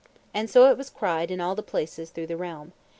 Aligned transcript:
And 0.33 0.49
so 0.49 0.67
it 0.71 0.79
was 0.79 0.89
cried 0.89 1.29
in 1.29 1.39
all 1.39 1.53
the 1.53 1.61
places 1.61 2.09
through 2.09 2.25
the 2.25 2.35
realm. 2.35 2.73